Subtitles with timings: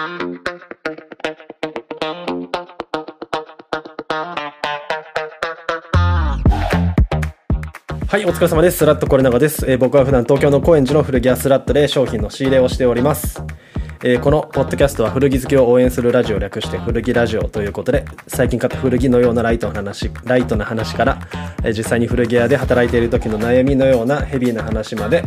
[0.00, 0.06] は
[8.18, 8.78] い、お疲れ様です。
[8.78, 9.70] スラットコレナガです。
[9.70, 13.42] えー、僕は普段東京の高円寺の古着屋スラットで商品の仕入れをしております。
[14.02, 21.18] えー、このポッドキャストは古着好きを応援するラジオを略して古着ラジオということで、最近買った古着のようなライトな話、ライトな話から、
[21.62, 25.24] えー、実際に古着屋で働いている時の悩みのようなヘビーな話まで、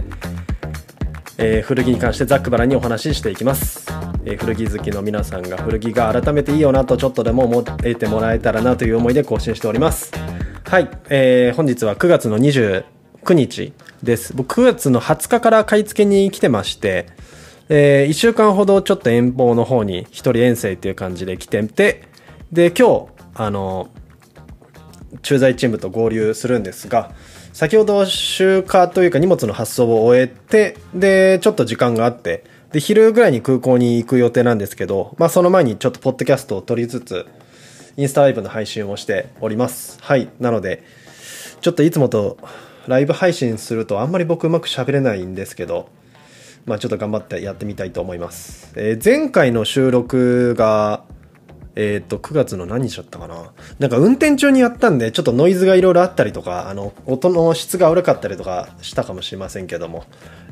[1.37, 3.72] え、古着に関してざっくばらにお話ししていきます。
[4.25, 10.11] え、古着好きの皆さんが古着が改めていいよなとちょっとでも思えてもらえたらなという思いで更新しております。
[10.65, 12.83] はい、えー、本日は9月の29
[13.33, 14.33] 日です。
[14.33, 17.07] 僕9月の20日から買い付けに来てまして、
[17.67, 22.03] えー、1週間ほどちょっと遠方の方に一人遠征っていう感じで来てて、
[22.51, 23.89] で、今日、あの、
[25.21, 27.11] 駐在チームと合流するんですが、
[27.51, 37.27] 先ほど集荷というか荷物の発送を終えて、で、ちょっと時間があって、で、昼ぐらいに空港に行く予定なんですけど、まあその前にちょっとポッドキャストを撮りつつ、
[37.97, 39.99] インスタライブの配信をしております。
[40.01, 40.27] はい。
[40.39, 40.83] なので、
[41.61, 42.39] ちょっといつもと
[42.87, 45.87] ライブ配信するとあんまり僕うまく喋れないんですけど、
[46.65, 48.73] まあちょっと頑張ってやってみたいと思います。
[48.75, 51.03] えー、前回の収録が、
[51.75, 60.05] えっ、と、9月の何日だったかななんか運転中にやったんで、ちょっとノイズがいろいろあったりとか、あの、音の質が悪かったりとかしたかもしれませんけども、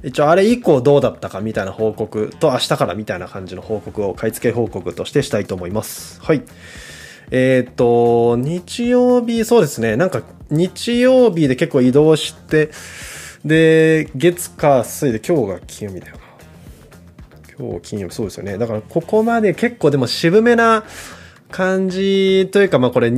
[0.03, 6.19] 一応あれ以降どうだったかみたいな報告と明日からみたいな感じの報告を買い付け報告としてしたいと思います。
[6.21, 6.41] はい。
[7.29, 9.95] えっ、ー、と、日曜日、そうですね。
[9.95, 12.71] なんか、日曜日で結構移動して、
[13.45, 16.20] で、月火水で今日が金曜日だよ。
[17.61, 18.57] 今日金曜日、そうですよね。
[18.57, 20.83] だからここまで結構でも渋めな
[21.51, 23.11] 感じというか、まあこれ、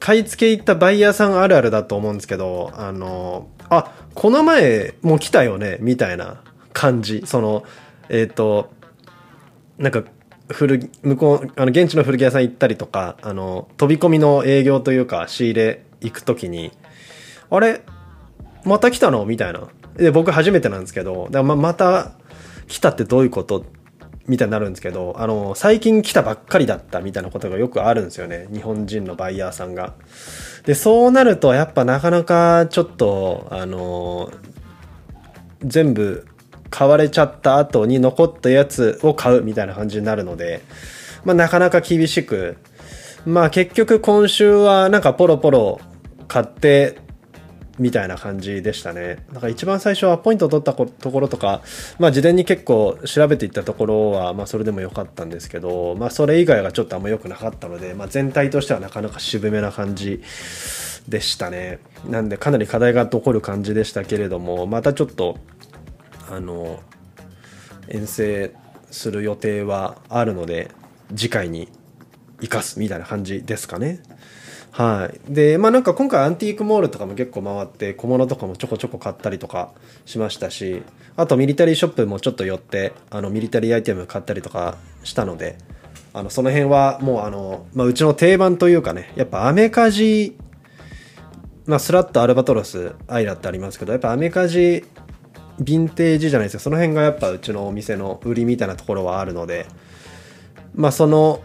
[0.00, 7.22] 買い付け行ったバイヤーさんあるあるだと思うんですけど、あの、あ、この前もう来たよね、みたいな感じ。
[7.26, 7.64] その、
[8.08, 8.70] えっ、ー、と、
[9.78, 10.04] なんか
[10.48, 16.70] 古向こうあの現地の古着屋さん行ったりとかあの飛び込みの営業というか仕入れ行く時に
[17.50, 17.82] あれ
[18.64, 19.24] また来たの？
[19.26, 22.12] みたいなで僕初めてなんですけどだままた
[22.68, 23.64] 来たってどういうこと？
[24.26, 28.48] みたいになるんですけどあの最近来たばっかりだったみたいなことがよくあるんですよね。
[28.50, 29.92] 日本人のバイヤーさんが。
[30.64, 34.32] でそうなるとやっぱなかなかちょっとあの
[35.62, 36.26] 全部
[36.70, 40.62] 買われちゃった後に残ったやつを買うみたいな感じになるので、
[41.24, 42.56] まあなかなか厳しく、
[43.26, 45.80] まあ結局今週はなんかポロポロ
[46.28, 46.98] 買って
[47.78, 49.24] みたいな感じでしたね。
[49.32, 51.62] だから一番最初はポイントを取ったところとか、
[51.98, 60.22] まあ事前に結構調べていったところは、まあそれでも良かったんですけど、まあそれ以外がちょっとあんま良くなかったので、まあ全体としてはなかなか渋めな感じ
[61.08, 61.80] でしたね。
[62.08, 65.38] なんでかなり課題が残る感じでしたけれども、またちょっと
[66.30, 66.80] あの
[67.88, 68.52] 遠征
[68.90, 70.70] する予定はあるので
[71.14, 71.68] 次回に
[72.40, 74.00] 生かすみたいな感じですかね。
[74.74, 75.32] はい。
[75.32, 79.70] で、まあなんか今回アンティークモールとかも結構回って小物とかもちょこちょこ買ったりとか
[80.04, 80.82] しましたし、
[81.16, 85.58] あとミリタリーショップもちょっと寄って、あのミリタリーアイテム買ったりとかしたので、
[86.12, 90.36] あのその辺はもうあの、まあうちの定番というかね、やっぱアメカジ、
[91.66, 94.84] まあスラットアルバトロスアイラってありますけど、やっぱアメカジ
[95.60, 99.66] ヴィンテージじゃないですかその辺がやっぱうちのお店の売りみたいなところはあるので
[100.74, 101.42] まあその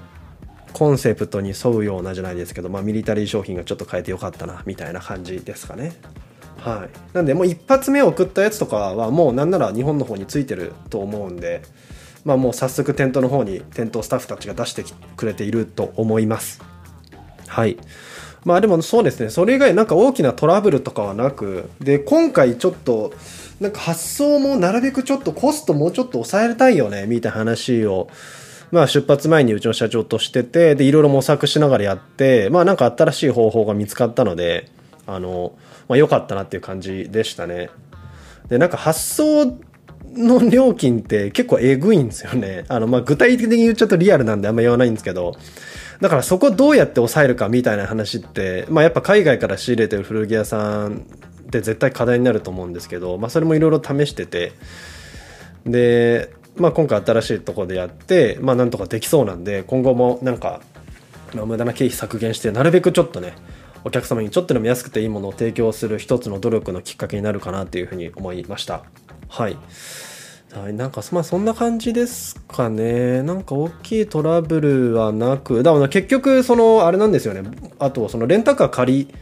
[0.73, 5.93] コンセプトに沿うようなじゃないですけど、まあ、ミリタリー商品がちょっと変えてよかったなみたいな感じですかね。
[6.57, 7.13] はい。
[7.13, 11.61] なんでもう一発目送ったやつとかはもうなんなら日本の方についてると思うんで
[12.25, 14.83] まあもう早速店頭の方に店頭スタッフたちが出して
[15.15, 16.61] くれていると思います。
[17.47, 17.77] はい。
[18.45, 19.29] まあでもそうですね。
[19.29, 23.13] それ以外なんか大きなトラブルとかはなくで今回ちょっと
[23.59, 28.09] なんか発送もなるべくちょっとコストもうちょっと抑えたいよね、みたいな話を、
[28.71, 34.71] まあ出発前にうちの社長としてて、で、いろいろ模索しながらやって、まあなんか新しい方法が見つかったので、
[35.07, 35.53] あの、
[35.87, 37.69] まあ良かったなっていう感じでしたね。
[38.47, 39.57] で、なんか発送
[40.15, 42.65] の料金って結構えぐいんですよね。
[42.67, 45.35] あの、まあ具体的に言っちゃうとリアルなんであんま言わないんですけど、
[46.01, 51.05] だからそこどうやって抑えるかみたいな話って、まあやっぱ海外から仕入れてる古着屋さん
[51.49, 54.53] って絶対課題になると思うんですけど、まあ、それもいろいろ試してて
[55.65, 60.61] で、まあ、今回新しいとこでやって、まあ、なんとかできそうなんで今後もなんか、
[61.33, 63.33] まあ、無駄な経費削減してなるべくちょっとね
[63.83, 68.83] お客様にちょっとでも安くていいものを提供する一つの努力のきっかけになるかなというふうに思いました
[69.29, 69.57] はい、
[70.73, 73.21] なんか、まあそんな感じですかね。
[73.21, 77.43] なんか大きいトラブルはなく、だから結局、その、あれなんですよね。
[77.77, 79.13] あと、そのレンタカー借り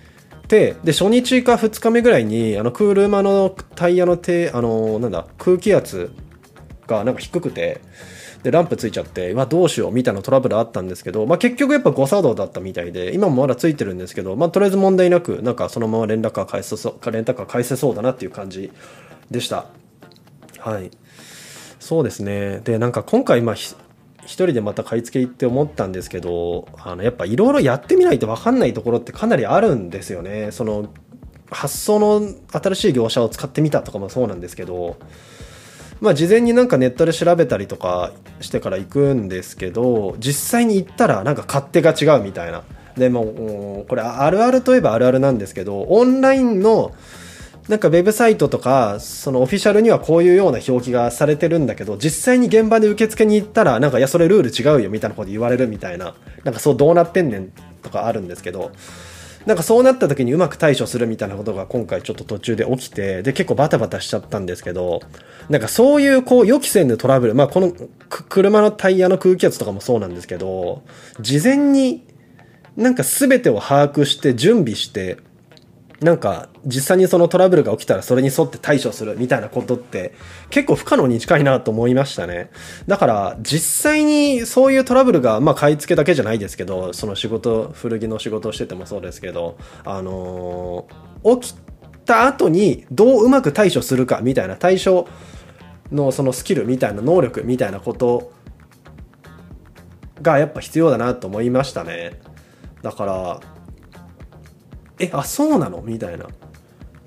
[0.47, 6.11] でで初日か2日目ぐらいにあのクールマのタイヤの手あのなんだ空気圧
[6.87, 7.81] がなんか低くて、
[8.43, 18.71] で、ランプついちゃって、まあどうしようみたいなトラブルあったんですけど、まあ結局やっぱ誤作動だったみたいで、今もまだついてるんですけど、まあとりあえず問題なく、なんかそのまま連絡が返せそう、レンタカー返せそうだなっていう感じ
[19.31, 19.65] でした。
[20.59, 20.91] はい。
[21.79, 22.61] そうですね。
[22.63, 23.75] で、なんか今回、まあ、一
[24.25, 30.51] 人でまた買い付け行って思ったんですけど、あの、やっぱいろいろやってみないと分かんないところってかなりあるんですよね。
[30.51, 30.89] その、
[31.49, 34.97] 発送の新しい業者を使ってみたとかもそうなんですけど、
[35.99, 38.11] まあ事前になんかネットで調べたりとか
[38.41, 42.63] してから行くんですけど、実際に行ったらなんか勝手が違うみたいな。
[42.97, 46.93] でも、これあるあるといえばあるあるなんですけど、オンラインの
[47.67, 57.51] なんかウェブサイトとか、そのオフィシャルにはこういうような表記がされてるんだけど、実際に現場で受付に行ったら、なんかいや、それルール違うよみたいなこと言われるみたいな、なんかそうどうなってんねん
[57.83, 58.71] とかあるんですけど、
[59.47, 64.99] なんかそうなった時にうまく対処するみたいなことが今回ちょっと途中で起きて、で結構バタバタしちゃったんですけど、
[65.49, 67.71] なんかそういうこう予期せぬトラブル、まあこの
[68.09, 70.83] 車のタイヤの空気圧とかもそうなんですけど、
[71.21, 72.05] 事前に
[72.75, 75.17] なんか全てを把握して準備して、
[76.01, 80.13] なんか実際にそのトラブルが起きたらそれに沿って対処するみたいなことって
[80.51, 82.51] 結構不可能に近いなと思いましたね。
[82.85, 91.57] だから実際にそういうトラブルがまあ買い付けだけじゃないですけど、その仕事、古着の仕事をしててもそうですけど、あのー、起き
[92.05, 95.07] た後にどううまく対処するかみたいな対処
[95.91, 98.33] のそのスキルみたいな能力みたいなこと
[100.21, 102.19] がやっぱ必要だなと思いましたね。
[102.83, 103.56] だから
[104.99, 105.81] えあそうなの？
[105.81, 106.25] みたいな。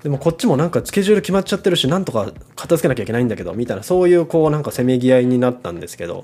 [0.03, 3.83] でもこっちもなんかスケジュール決まっちゃってるしなんとか片付けなきゃいけないんだけどみたいな。
[3.83, 6.23] そういうこうなんかせめぎ合いになったんですけど。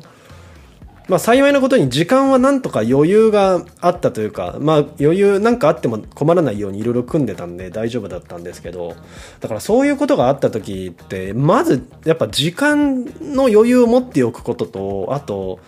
[1.09, 8.93] まあ幸いなことに時間はなんとか余裕があったというかまあ余裕なんかあっても困らないようにいろいろ組んでたんで大丈夫だったんですけど。
[9.39, 15.59] だからそういうことがあった時ってまずやっぱ時間の余裕を持っておくこととあと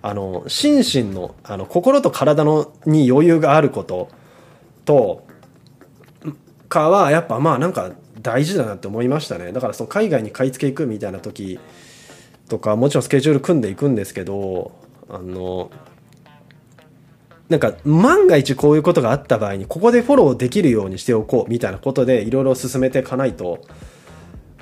[0.00, 4.10] あの心身のあの心と体のに余裕があること
[4.84, 5.23] と
[6.68, 9.52] かはやっぱまあなんか大事だなって思いましたね。
[9.52, 11.58] だからその海外に買い付け行くみたいな時
[12.48, 14.72] とかもちろんスケジュール組んでいくんですけど
[15.08, 15.70] あの
[17.48, 23.60] なんか万が一こういうことがあった場合にここでフォローできるようにしておこうみたいなことでいろいろ進めていかないと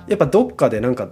[0.08, 1.08] やっぱどっかでなんか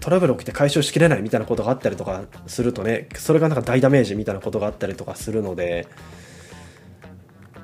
[0.00, 5.86] トラブル起きて回収しきれないみたいなことがあったりとかするとねそれがなんか大ダメージみたいなことがあったりとかするので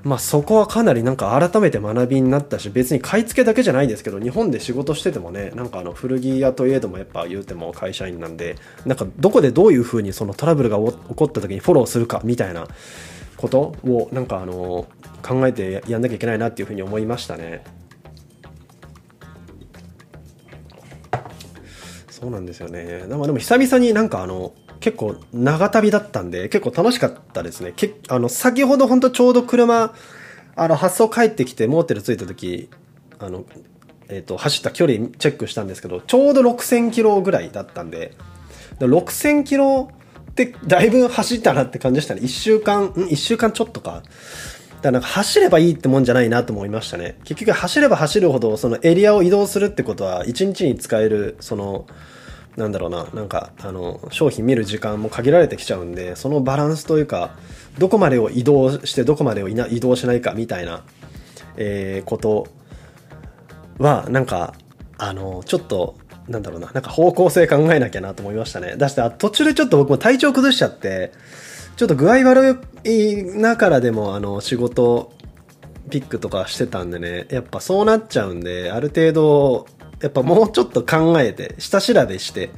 [0.07, 8.55] まあそこはかなりなんか改めて学びになったし別に買い付けだけじゃないですけど日本で仕事しててもねなんかあの古着屋といえどもやっぱ言うても会社員なんで
[8.85, 12.69] なんかどこでどういうふうにそのトラブルが起こった時にフォローするかみたいな
[13.37, 14.87] ことをなんかあの
[15.25, 17.65] 考えてやんなきゃいけないなっていうふうに思いましたね。
[22.11, 22.85] そうなんですよね。
[23.09, 24.55] でも久々になんかあの
[24.87, 27.73] 結構長旅だったんで、結構楽しかったですね。
[27.75, 29.93] けあの、先ほどほんとちょうど車、
[30.55, 32.71] あの、発送帰ってきて、モーテル着いた時、
[33.19, 33.45] あの、
[34.09, 38.13] えっ、ー、と、走った距離チェックしたんですけど、ちょうど6000キロぐらいだったんで、
[38.79, 39.91] 6000キロ
[40.31, 42.21] ってだいぶ走ったなって感じでしたね。
[42.21, 43.91] 1週間、ん ?1 週間ちょっとか。
[43.91, 44.05] だか
[44.83, 47.19] らなんか走ればいいってもんじゃないなと思いましたね。
[47.25, 51.87] 結局走れば走るほど、そのエリアを移動するってことは、1日に使える、その、
[52.57, 57.37] なんだろうな、なんか、あの、商品見る時間も限られてきちゃうんで、そのバランスというか、
[57.79, 60.83] どこまでを移動してどこまでを移動しないかみたいな、
[61.57, 62.47] えー、こと
[63.79, 64.55] は、なんか、
[64.97, 65.97] あの、ちょっと、
[66.29, 68.77] なんだろうな、なんか方向性考えなきゃなと思いましたね。
[68.77, 71.13] だして途中でちょっと僕も体調崩しちゃって、
[71.77, 75.13] ちょっと具合悪いながらでも、あの、仕事、
[75.91, 79.67] ピックとかしてたんでね、やっぱそうなっちゃうんで、ある程度、
[80.01, 82.51] やっぱもうちょっと考えて、下調べして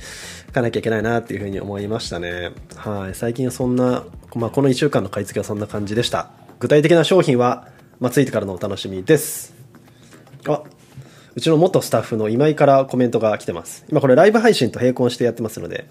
[0.48, 2.50] いかなきゃいけないなっていうふうに思いましたね。
[2.74, 3.14] はい。
[3.14, 4.04] 最近そんな、
[4.34, 6.30] まあ、この1週間の買い付けはそんな感じでした。
[6.58, 7.68] 具体的な商品は、
[8.00, 9.54] まあ、ついてからのお楽しみです。
[10.46, 10.62] あ、
[11.34, 13.84] うちの元スタッフの今井からコメントが来てます。
[13.88, 15.86] 今これライブ配信と並行してやってますので、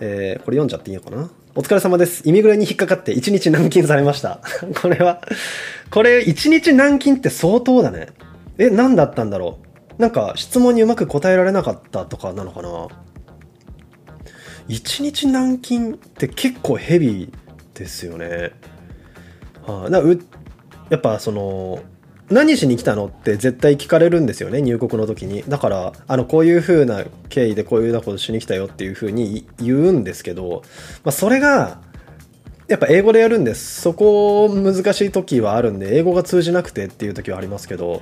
[0.00, 1.30] えー、これ読んじゃっていいのかな？
[1.54, 2.28] お疲れ様です。
[2.28, 4.40] イミグレに引っかかって1日軟禁されました。
[4.82, 5.22] これは、
[5.90, 8.08] これ1日軟禁って相当だね。
[8.58, 9.63] え、何だったんだろう？
[9.98, 12.88] なんか質問にうまく答えられなかったとかなのかな。
[14.66, 18.52] 一日軟禁って結構ヘビーですよね。
[19.66, 20.18] はあ、なう
[20.90, 21.80] やっぱその
[22.30, 25.42] 何しに来たのって絶対聞かれるんですよね入国の時に。
[25.46, 30.62] だからあのこういう風な経緯でこういうようなことしに来たよっていう風に言うんですけど、
[31.04, 31.80] まあ、それが
[32.66, 33.82] やっぱ英語でやるんです。
[33.82, 38.00] そこ難しい時はあるんで、英語が通じなくてっていう時はありますけど、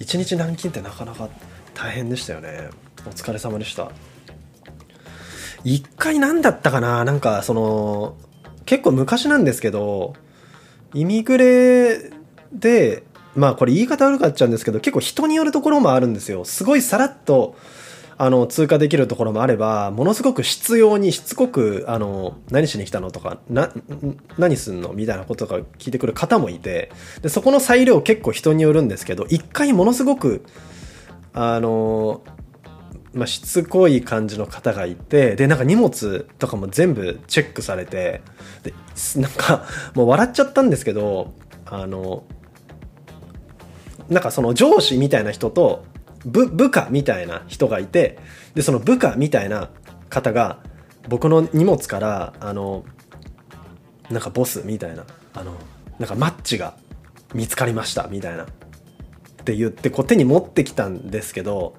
[0.00, 1.28] 一日軟禁ってなかなか
[1.74, 2.70] 大変でしたよね。
[3.06, 3.92] お疲れ様でした。
[5.64, 7.04] 一回何だったかな？
[7.04, 8.16] なんかその、
[8.66, 10.14] 結構昔なんですけど、
[10.94, 12.10] イミグレ
[12.52, 13.04] で、
[13.36, 16.44] まあこれ言い方悪くなっちゃうんですけど、結構人によるところもあるんですよ。
[16.44, 17.54] すごいさらっと、
[18.18, 23.72] あの、通過できるところもあれば、ものすごく必要にしつこく、あの、何しに来たのとか、な、
[24.38, 24.92] 何すんの？
[24.92, 26.92] みたいなこととか聞いてくる方もいて、
[27.22, 30.44] で、そこの裁量結構人によるんですけど、一回ものすごく、
[31.32, 32.22] あの、
[33.14, 38.22] まあ、しつこい感じの方がいて、で、なんか荷物とかも全部チェックされて、
[38.62, 38.72] で、
[39.16, 41.34] なんか、もう笑っちゃったんですけど、
[41.66, 42.24] あの、
[44.08, 45.84] なんかその上司みたいな人と、
[46.24, 48.18] 部、部下みたいな人がいて、
[48.54, 49.70] で、その部下みたいな
[50.08, 50.58] 方が、
[51.08, 52.84] 僕の荷物から、あの、
[54.10, 55.52] なんかボスみたいな、あの、
[55.98, 56.74] なんかマッチが
[57.34, 58.44] 見つかりましたみたいな。
[58.44, 58.46] っ
[59.44, 61.74] て言って、こう手に持ってきたんですけど、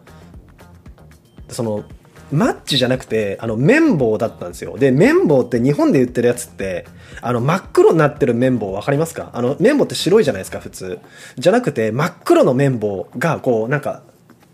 [1.50, 1.84] その、
[2.32, 4.78] マッチじゃなくて、あの、綿棒だったんですよ。
[4.78, 6.88] で、綿棒って日本で売ってるやつって、
[7.22, 9.30] あの、真っ黒になってる綿棒わかりますか？
[9.34, 11.00] あの、綿棒って白いじゃないですか、普通。
[11.38, 14.02] じゃなくて、真っ黒の綿棒が、こう、なんか、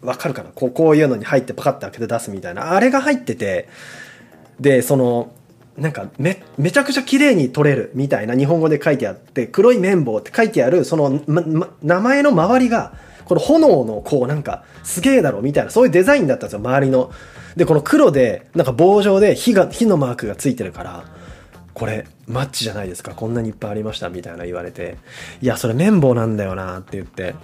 [0.01, 0.49] わかるかな？
[0.53, 2.73] こうこういうのに入ってパカッて開けて出すみたいな。
[2.73, 3.67] あれが入ってて、
[4.59, 5.31] で、その、
[5.77, 12.93] なんかめ、めちゃくちゃ綺麗に取れるみたいな日本語で書いてあって、黒い綿棒って書いてある、その、ま、ま、名前の周りが、
[13.25, 17.11] この炎のこうなんか、すげえだろみたいな、そういうデザインだったんですよ、周りの。
[17.55, 21.05] で、この黒で、なんか棒状で火が、火のマークがついてるから、
[21.73, 24.97] これ、マッチじゃないですか、こんなにいっぱいありました、みたいな言われて、
[25.41, 27.35] いや、それ綿棒なんだよなって言って、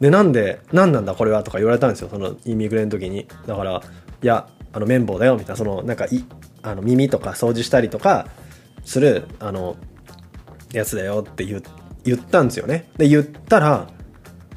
[0.00, 3.26] で、なんで、何なんだこれはとか言われたんですよ、そのイミグレの時に。
[3.46, 3.82] だから、
[4.22, 6.24] いや、あの、綿棒だよ、みたいな、その、なんか、い、
[6.62, 8.26] あの、耳とか掃除したりとか、
[8.84, 9.76] する、あの、
[10.72, 11.62] やつだよって言
[12.04, 12.90] 言ったんですよね。
[12.98, 13.88] で、言ったら、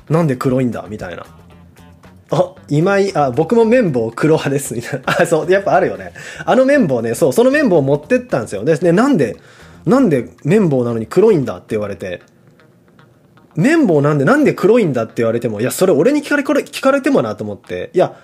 [0.10, 1.26] なんで黒いんだみたいな。
[2.30, 5.22] あ、今井、あ、僕も綿棒黒派です、みたいな。
[5.22, 6.14] あ、そう、やっぱあるよね。
[6.46, 8.66] あの綿棒ね、そう、その綿棒持ってったんですよ。
[8.66, 9.38] で、なんで、
[9.86, 12.22] なんで綿棒なのに黒いんだって言われて、
[13.58, 18.16] 綿棒なんでなんで黒いんだって言われても、いや、それ俺に聞かれ、これ聞かれてもなと思って、いや、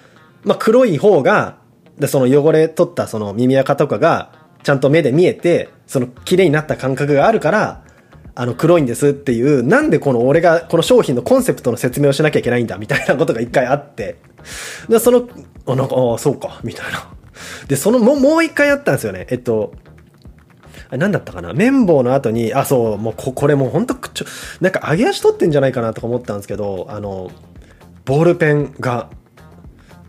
[0.44, 1.58] まあ、黒い方が、
[1.98, 4.32] で、その汚れ取ったその耳垢とかが、
[4.64, 7.84] ちゃんと目で見えて、その綺麗になった感覚があるから、
[8.36, 14.18] あの黒いんですっていう、なんでこの俺がこの商品のコンセプトの説明をしなきゃいけないんだみたいなことが一回あって、
[14.88, 15.28] で、その、
[15.68, 17.08] あ、なんか、ああ、そうか、みたいな。
[17.68, 19.28] で、そのも、もう一回あったんですよね。
[19.30, 19.74] えっと、
[20.98, 21.54] 何だったかな？
[21.54, 24.26] 綿棒の後に、あ、そう、もうこ、これもうほんと、ちょ、
[24.62, 27.32] なんか揚げ足取ってんじゃないかなとか思ったんですけど、あの、
[28.06, 29.10] ボールペンが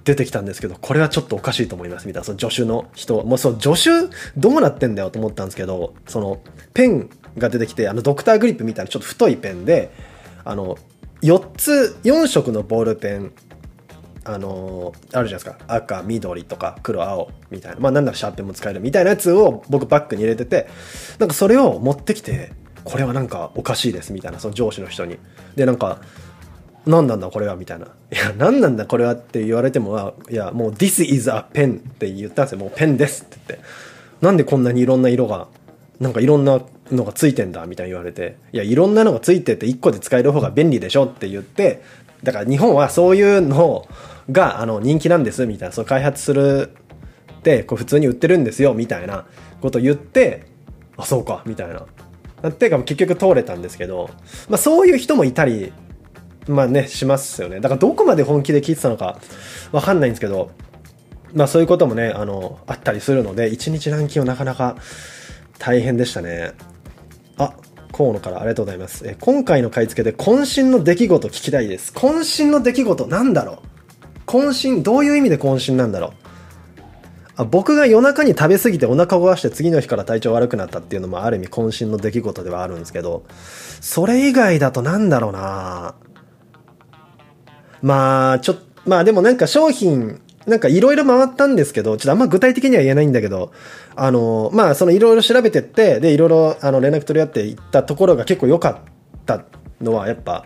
[0.05, 2.25] 出てきたんですけど、これはちょっとおかしいと思います、みたいな。
[2.25, 3.23] その助手の人。
[3.25, 6.41] もうそう、助手どうなってんだよと思ったんですけど、その、
[6.73, 9.91] ペンが出てきて、あの、ドクターグリップみたいなちょっと太いペンで、
[10.45, 10.77] あの、
[11.23, 13.33] 4つ、4色のボールペン
[14.25, 15.59] あのー、あるじゃないですか。
[15.69, 17.81] 赤、緑とか黒、青みたいな。
[17.81, 20.69] まあなんならシャーペンも使えるみたいなやつを僕バッグに入れてて、
[21.19, 22.53] なんかそれを持ってきて、
[22.85, 25.19] これはなんかおかしいですみたいな、その上司の人に。
[25.57, 26.01] で、なんか、
[26.87, 27.57] 何なんだこれは？
[27.57, 27.87] みたいな。
[27.87, 32.59] いや、何なんだこれはって言われても、いや、もう This is a pen って言ったんですよ。
[32.59, 33.67] もうペンですって言って。
[34.21, 35.49] なんでこんなにいろんな色が、
[36.01, 38.37] なんかいろんなのがついてんだみたいに言われて。
[38.53, 41.83] いや、いろんなのがついてて1個で使える方が便利でしょって言って、
[42.23, 43.89] だから日本はそういうのを、
[44.31, 46.73] があの人気なんですみたいな、そう開発する
[47.39, 49.27] ってこう普通に売ってるんですよみたいな
[49.61, 50.47] こと言って、
[50.97, 51.87] あ、そうか、みたいな。
[52.49, 54.11] っていうか結局通れたんですけど、
[54.49, 55.73] まあそういう人もいたり、
[56.47, 57.61] まあね、しますよね。
[57.61, 59.19] だからどこまで本気で聞いてたのか
[59.73, 60.51] わかんないんですけど、
[61.33, 64.77] まあそういうこともね、あの、あったりするので、1日ランキングなかなか
[65.59, 66.53] 大変でしたね。
[67.39, 67.55] あ、
[67.93, 69.07] 河野からありがとうございます。
[69.07, 71.93] え今回の買い付けで渾身の出来事聞きたいです。
[71.93, 73.74] 渾身の出来事なんだろう？
[74.35, 76.11] 渾身、どういう意味で渾身なんだろう？
[77.37, 83.25] あ僕が夜中に食べ過ぎてお腹を壊して次の日から体調悪くなったっていうのもある意味渾身の出来事ではあるんですけど、
[83.81, 85.95] それ以外だとなんだろうな
[87.83, 93.53] まあ、ちょっと、まあでもなんか商品、なんかいろいろ回ったんですけど、ちょっとあんま具体的には言えないんだけど、
[93.97, 98.79] あの、まあそのいろいろ調べてって、で、いろいろあの連絡取り合っていったところが結構良かっ
[99.27, 99.45] た
[99.81, 100.45] のはやっぱ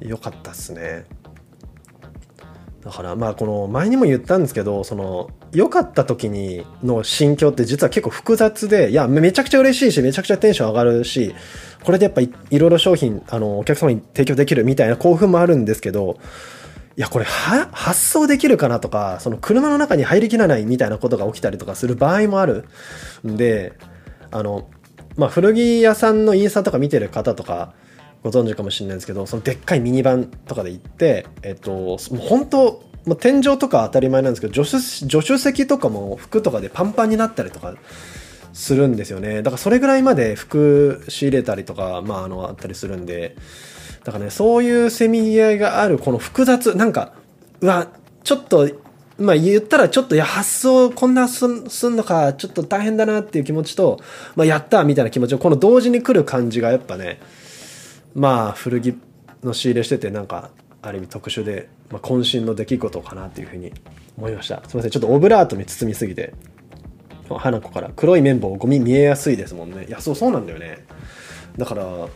[0.00, 1.06] 良かったっすね。
[2.86, 11.34] だからまあこの前にも言ったんですけどその良かった時にの心境って実は結構複雑でいやめちゃくちゃ嬉しいしめちゃくちゃテンション上がるし
[11.82, 16.20] これでやっぱいろいろ商品あのお客様に提供できるみたいな興奮もあるんですけど
[16.96, 22.68] いやこれは発送できるかなとかその車の中に入りきらないみたいなことが起きたりとかする場合もある
[23.26, 23.72] んで
[24.30, 24.70] あの
[25.16, 27.74] まあ古着屋さんのインスタとか見てる方とか
[28.26, 37.76] ご存知かもしれないんですけど、そのでっかいミニバンとかで行って、えっと、もう本当、もう天井とか当たり前なんですけど助手助手席とかも服とかでパンパンになったりとか
[38.52, 39.42] するんですよね。
[39.42, 43.36] だからそれぐらいまで服仕入れたりとかまああのあったりするんで。
[44.02, 47.12] だからねそういうせめぎ合いがあるこの複雑なんか
[47.60, 47.88] うわ
[48.24, 48.68] ちょっと
[49.18, 54.00] まあ言ったらちょっといや発想こんなすんすんのかちょっと大変だなっていう気持ちと、
[54.34, 57.20] まあ、やったみたいな気持ちをこの同時に来る感じがやっぱね
[58.16, 58.96] まあ古着
[59.44, 63.72] の仕入れしててなんかある意味特殊で、まあ、渾身の出来事かなっていうふうに
[64.16, 64.62] 思いました。
[64.66, 64.90] すいません。
[64.90, 66.32] ちょっとオブラートに包みすぎて
[67.28, 69.84] 花子から黒い綿棒ゴミ見えやすいですもんね。
[69.86, 70.86] いやそうそうなんだよね。
[71.58, 72.08] だから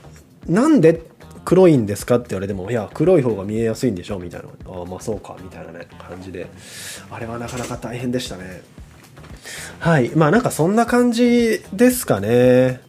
[0.47, 1.02] なんで
[1.45, 4.49] 黒いんですかって言われてもいや黒い方が見えやすいんでしょみたいな。
[4.73, 6.47] ああまあそうかみたいなね感じで。
[7.11, 8.62] あれはなかなか大変でしたね。
[9.80, 10.11] はい。
[10.14, 12.80] まあなんかそんな感じですかね。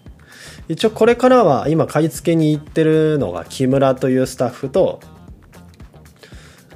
[0.72, 5.02] 一応これからは今買い付けに行ってるのが木村というスタッフと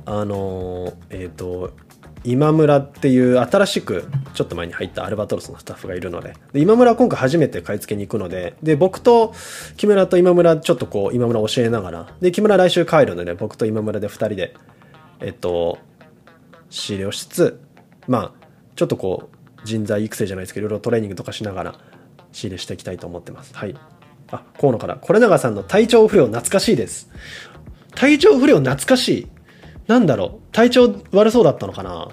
[0.06, 1.72] あのえっ、ー、と
[2.26, 9.34] 今村っていう新しくちょっと前に入ったアルバトロスのスタッフがいるのでで今村は今回初めて買い付けに行くのでで僕と
[9.78, 14.56] 木村と今村ちょっとこう今村教えながらで木村来週帰るので僕と今村で2人で
[15.22, 15.78] えっと
[16.70, 17.62] 仕入れをしつつ
[18.08, 21.76] まあちょっとこう人材育成じゃないですけどいろいろトレーニングとかしながら
[22.36, 23.76] 仕入れしていきたいと思ってますはい
[24.32, 27.10] あ河野からこれ永さんの体調不良懐かしいです
[27.96, 29.28] 体調不良懐かしい
[29.88, 32.10] なんだろう体調悪そうだったのかな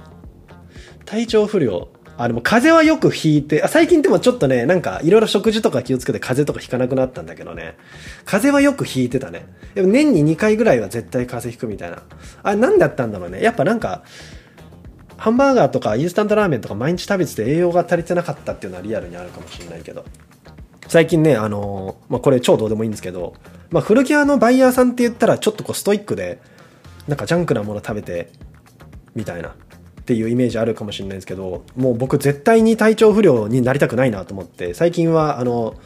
[1.04, 1.88] 体調不良
[2.18, 7.76] あ、でも風邪はよくひいて、あ最近でもちょっとね、なんかいろいろ食事とか気をつけて風邪とかひかなくなったんだけどね。
[8.24, 9.46] 風邪はよくひいてたね。
[9.74, 12.02] でも年に2回ぐらいは絶対風邪ひくみたいな。
[12.42, 13.42] あれ何だったんだろうね。
[13.42, 14.04] やっぱなんか、
[15.22, 20.04] ハンバーガーとかインスタントラーメンとか毎日食べてて栄養が足りてなかったっていうのはリアルにあるかもしれないけど。
[20.88, 23.34] 最近ね、あの、まあ、これ超どうでもいいんですけど、
[23.70, 26.40] まあ、古着屋のバイヤーさんって言ったらちょっとこうストイックで、
[27.06, 28.32] なんかジャンクなもの食べて、
[29.14, 35.76] みたいなっていうイメージあるかもしれないですけどもう僕絶対に体調不良になりたくないなと思って最近はあの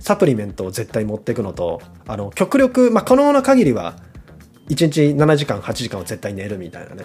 [0.00, 3.96] サプリメントを絶対持っていくのとあの極力、まあ、可能な限りは
[4.68, 7.04] 1日7時間8時間は絶対寝るみたいなね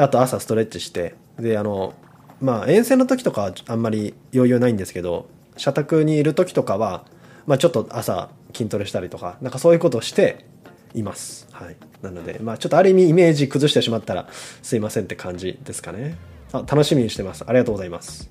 [0.00, 1.94] あと朝ストレッチしてであの
[2.40, 7.04] まあ遠征の時とかあんまり余裕ないんですけど社宅にいる時とかは、
[7.46, 10.46] まあ、ちょっと朝筋トレしたりとかなんかそういうことをして
[10.94, 11.46] います。
[11.52, 11.76] はい。
[12.02, 16.16] なので、まあちょっとある意味イメージ崩してしまったらすいませんって感じですかね。
[16.52, 17.44] あ、楽しみにしてます。
[17.46, 18.30] ありがとうございます。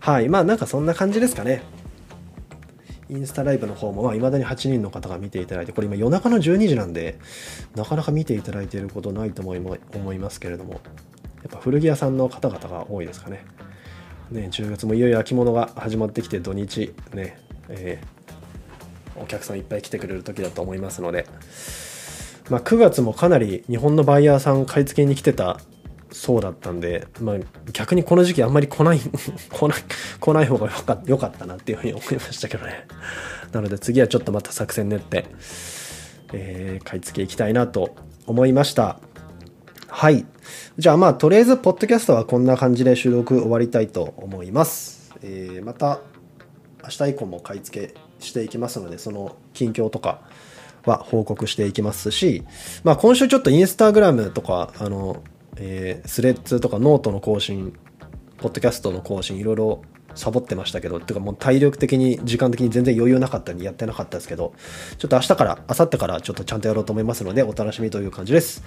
[0.00, 0.28] はい。
[0.28, 1.62] まあなんかそんな感じですかね。
[3.10, 7.18] インスタライブの方も、まあ、未だに8人の方が見ていただいて、これ今夜中の12時なんで、
[7.74, 9.58] なかなか見ていただいていることないと思い
[9.94, 10.80] 思いますけれども、やっ
[11.50, 13.44] ぱ古着屋さんの方々が多いですかね。
[14.30, 17.38] ね、10月もいよいよ秋物が始まってきて、土日、ね、
[17.68, 21.26] えー、お客さんいっぱい来てくれる時だと思いますので、
[22.50, 25.60] まあ、9月もかなり日本のバイヤーさん買い付けに来てた
[26.14, 27.36] そうだったんで、まあ、
[27.72, 29.00] 逆にこの時期あんまり来ない
[29.50, 29.78] 来ない
[30.20, 30.72] 来ない方がよ
[31.18, 32.86] かかったなっていうふうに思いましたけどね。
[33.52, 35.26] なので次はちょっとまた作戦練って、
[36.32, 37.96] えー、買い付け行きたいなと
[38.26, 39.00] 思いました。
[39.88, 40.24] はい。
[40.78, 46.00] じゃあまあとりあえずポッドキャストはこんな感じで収録終わりたいと思います、えー、また
[46.82, 50.20] 明日以降も買い付けしていきますのでその近況とか
[50.86, 52.44] は報告していきますし、
[52.82, 55.22] まあ、今週ちょっとインスタグラムとか、あの、
[55.56, 57.72] えー、スレッズとかノートの更新、
[58.38, 59.82] ポッドキャストの更新、いろいろ
[60.14, 64.54] サボってましたけど、てかもう体力的に、時間的に全然余裕なかったんでやってなかったですけど、
[64.98, 68.62] ちょっと明日から、明後日からちょっとちゃんとやろうと思いますので、お楽しみという感じです。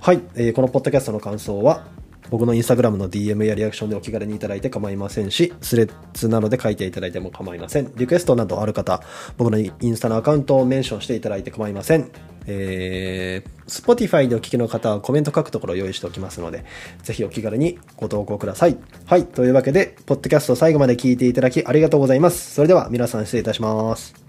[0.00, 1.84] はい、えー、このポッドキャストの感想は、
[2.30, 7.92] 僕のインスタグラムの DM やリアクションでお気軽にいただいて構いませんし、スレッズなどで書いていただいても構いません。
[7.96, 9.02] リクエストなどある方、
[9.36, 12.10] 僕のインスタのアカウントをメンションしていただいて構いません。
[12.46, 16.64] えー、Spotify でお聞きの方はコメント書くところを用意しておきますので、
[17.02, 18.76] ぜひお気軽にご投稿ください。
[19.06, 19.26] はい。
[19.26, 22.54] というわけで、ポッドキャスト最後まで聞いていただきありがとうございます。
[22.54, 24.23] それでは皆さん失礼いたします。